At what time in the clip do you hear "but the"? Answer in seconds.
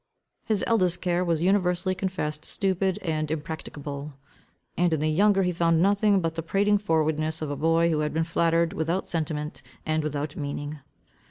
6.21-6.41